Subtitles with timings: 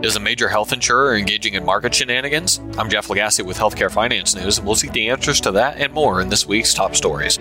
[0.00, 2.60] Is a major health insurer engaging in market shenanigans?
[2.78, 5.92] I'm Jeff Lagasse with Healthcare Finance News, and we'll seek the answers to that and
[5.92, 7.36] more in this week's top stories.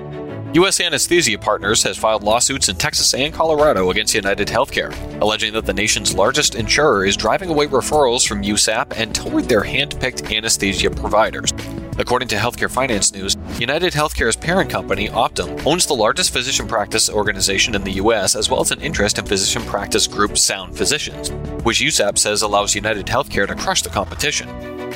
[0.54, 0.80] U.S.
[0.80, 4.92] Anesthesia Partners has filed lawsuits in Texas and Colorado against United Healthcare,
[5.22, 9.62] alleging that the nation's largest insurer is driving away referrals from USAP and toward their
[9.62, 11.54] hand-picked anesthesia providers.
[12.00, 17.10] According to Healthcare Finance News, United Healthcare's parent company, Optum, owns the largest physician practice
[17.10, 21.32] organization in the U.S., as well as an interest in physician practice group Sound Physicians,
[21.64, 24.48] which USAP says allows United Healthcare to crush the competition.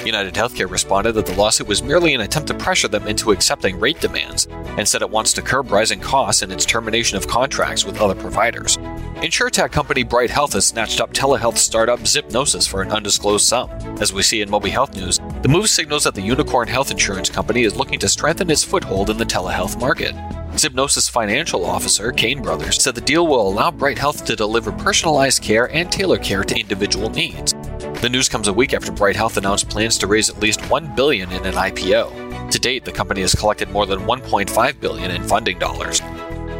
[0.06, 3.80] United Healthcare responded that the lawsuit was merely an attempt to pressure them into accepting
[3.80, 7.86] rate demands, and said it wants to curb rising costs in its termination of contracts
[7.86, 8.78] with other providers.
[9.22, 13.70] InsureTech company Bright Health has snatched up telehealth startup Zipnosis for an undisclosed sum.
[14.02, 17.76] As we see in MobiHealthNews, the move signals that the unicorn health insurance company is
[17.76, 20.16] looking to strengthen its foothold in the telehealth market.
[20.54, 25.44] Zipnosis financial officer, Kane Brothers, said the deal will allow Bright Health to deliver personalized
[25.44, 27.54] care and tailor care to individual needs.
[28.02, 30.96] The news comes a week after Bright Health announced plans to raise at least 1
[30.96, 32.50] billion in an IPO.
[32.50, 36.02] To date, the company has collected more than 1.5 billion in funding dollars.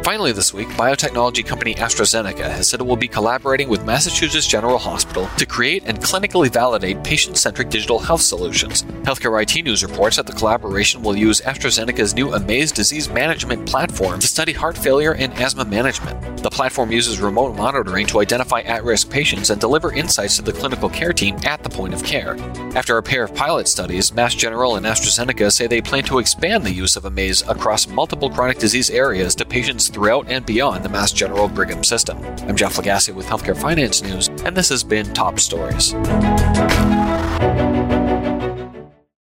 [0.02, 4.76] Finally, this week, biotechnology company AstraZeneca has said it will be collaborating with Massachusetts General
[4.76, 8.82] Hospital to create and clinically validate patient centric digital health solutions.
[9.04, 14.18] Healthcare IT News reports that the collaboration will use AstraZeneca's new Amaze disease management platform
[14.18, 16.42] to study heart failure and asthma management.
[16.42, 20.52] The platform uses remote monitoring to identify at risk patients and deliver insights to the
[20.52, 22.36] clinical care team at the point of care.
[22.74, 26.64] After a pair of pilot studies, Mass General and AstraZeneca say they plan to expand
[26.64, 30.88] the use of Amaze across multiple chronic disease areas to patients throughout and beyond the
[30.88, 32.18] Mass General Brigham system.
[32.48, 35.94] I'm Jeff Lagasse with Healthcare Finance News, and this has been Top Stories.